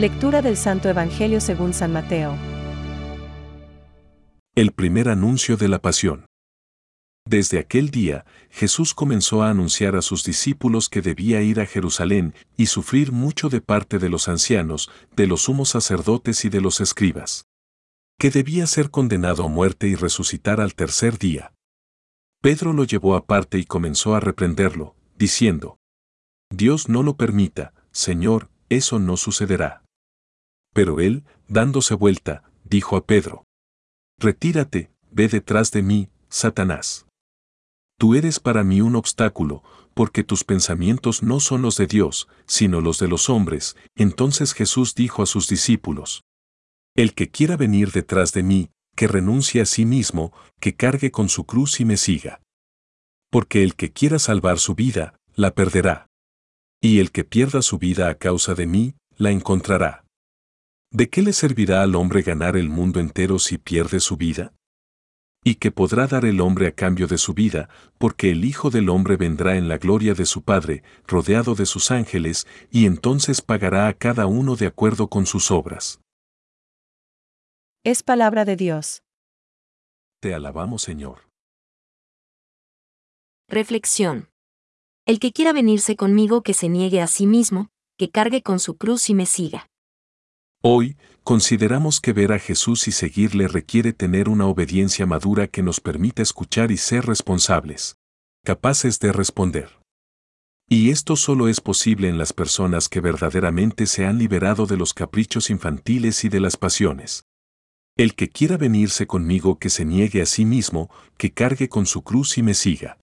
[0.00, 2.34] Lectura del Santo Evangelio según San Mateo.
[4.54, 6.24] El primer anuncio de la pasión.
[7.28, 12.32] Desde aquel día, Jesús comenzó a anunciar a sus discípulos que debía ir a Jerusalén
[12.56, 16.80] y sufrir mucho de parte de los ancianos, de los sumos sacerdotes y de los
[16.80, 17.44] escribas.
[18.18, 21.52] Que debía ser condenado a muerte y resucitar al tercer día.
[22.40, 25.76] Pedro lo llevó aparte y comenzó a reprenderlo, diciendo,
[26.48, 29.82] Dios no lo permita, Señor, eso no sucederá.
[30.72, 33.44] Pero él, dándose vuelta, dijo a Pedro,
[34.18, 37.06] Retírate, ve detrás de mí, Satanás.
[37.98, 39.62] Tú eres para mí un obstáculo,
[39.94, 43.76] porque tus pensamientos no son los de Dios, sino los de los hombres.
[43.96, 46.22] Entonces Jesús dijo a sus discípulos,
[46.94, 51.28] El que quiera venir detrás de mí, que renuncie a sí mismo, que cargue con
[51.28, 52.40] su cruz y me siga.
[53.30, 56.06] Porque el que quiera salvar su vida, la perderá.
[56.82, 59.99] Y el que pierda su vida a causa de mí, la encontrará.
[60.92, 64.52] ¿De qué le servirá al hombre ganar el mundo entero si pierde su vida?
[65.42, 68.88] y que podrá dar el hombre a cambio de su vida, porque el Hijo del
[68.88, 73.88] Hombre vendrá en la gloria de su Padre, rodeado de sus ángeles, y entonces pagará
[73.88, 76.00] a cada uno de acuerdo con sus obras.
[77.84, 79.02] Es palabra de Dios.
[80.20, 81.30] Te alabamos, Señor.
[83.48, 84.28] Reflexión.
[85.06, 88.76] El que quiera venirse conmigo que se niegue a sí mismo, que cargue con su
[88.76, 89.69] cruz y me siga.
[90.62, 95.80] Hoy, consideramos que ver a Jesús y seguirle requiere tener una obediencia madura que nos
[95.80, 97.96] permita escuchar y ser responsables,
[98.44, 99.80] capaces de responder.
[100.68, 104.92] Y esto solo es posible en las personas que verdaderamente se han liberado de los
[104.92, 107.24] caprichos infantiles y de las pasiones.
[107.96, 112.02] El que quiera venirse conmigo que se niegue a sí mismo, que cargue con su
[112.02, 112.99] cruz y me siga.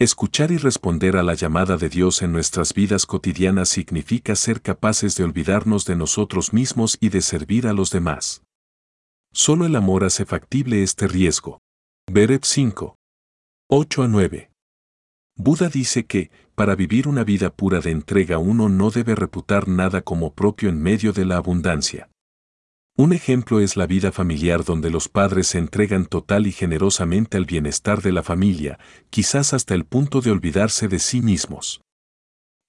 [0.00, 5.14] Escuchar y responder a la llamada de Dios en nuestras vidas cotidianas significa ser capaces
[5.14, 8.42] de olvidarnos de nosotros mismos y de servir a los demás.
[9.30, 11.60] Solo el amor hace factible este riesgo.
[12.10, 12.96] Beret 5.
[13.68, 14.50] 8 a 9.
[15.36, 20.00] Buda dice que, para vivir una vida pura de entrega uno no debe reputar nada
[20.00, 22.08] como propio en medio de la abundancia.
[23.00, 27.46] Un ejemplo es la vida familiar donde los padres se entregan total y generosamente al
[27.46, 28.78] bienestar de la familia,
[29.08, 31.80] quizás hasta el punto de olvidarse de sí mismos.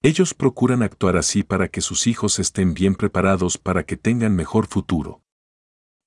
[0.00, 4.68] Ellos procuran actuar así para que sus hijos estén bien preparados para que tengan mejor
[4.68, 5.20] futuro.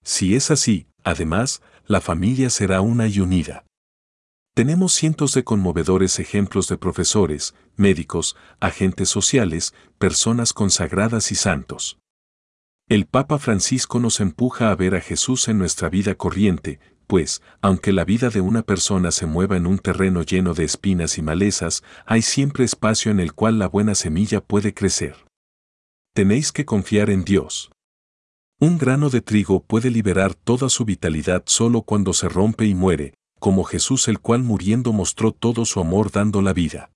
[0.04, 3.68] Si es así, además, la familia será una y unida.
[4.56, 12.00] Tenemos cientos de conmovedores ejemplos de profesores, médicos, agentes sociales, personas consagradas y santos.
[12.88, 17.92] El Papa Francisco nos empuja a ver a Jesús en nuestra vida corriente, pues, aunque
[17.92, 21.84] la vida de una persona se mueva en un terreno lleno de espinas y malezas,
[22.06, 25.26] hay siempre espacio en el cual la buena semilla puede crecer.
[26.14, 27.72] Tenéis que confiar en Dios.
[28.60, 33.16] Un grano de trigo puede liberar toda su vitalidad solo cuando se rompe y muere,
[33.40, 36.92] como Jesús el cual muriendo mostró todo su amor dando la vida.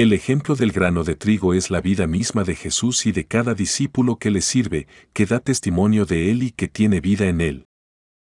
[0.00, 3.52] El ejemplo del grano de trigo es la vida misma de Jesús y de cada
[3.52, 7.66] discípulo que le sirve, que da testimonio de Él y que tiene vida en Él.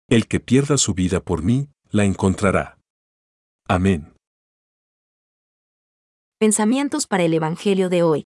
[0.07, 2.80] El que pierda su vida por mí, la encontrará.
[3.68, 4.16] Amén.
[6.40, 8.25] Pensamientos para el Evangelio de hoy.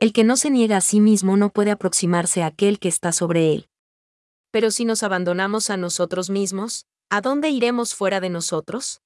[0.00, 3.12] El que no se niega a sí mismo no puede aproximarse a aquel que está
[3.12, 3.68] sobre él.
[4.50, 9.00] Pero si nos abandonamos a nosotros mismos, ¿a dónde iremos fuera de nosotros?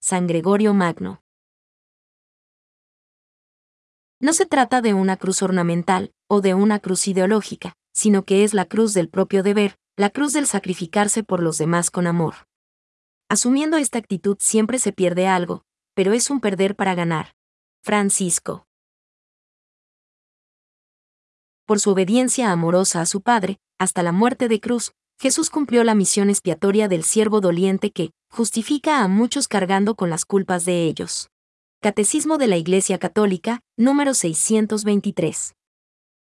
[0.00, 1.21] San Gregorio Magno.
[4.22, 8.54] No se trata de una cruz ornamental, o de una cruz ideológica, sino que es
[8.54, 12.46] la cruz del propio deber, la cruz del sacrificarse por los demás con amor.
[13.28, 17.34] Asumiendo esta actitud siempre se pierde algo, pero es un perder para ganar.
[17.82, 18.68] Francisco.
[21.66, 25.96] Por su obediencia amorosa a su Padre, hasta la muerte de cruz, Jesús cumplió la
[25.96, 31.28] misión expiatoria del siervo doliente que, justifica a muchos cargando con las culpas de ellos.
[31.82, 35.56] Catecismo de la Iglesia Católica, número 623.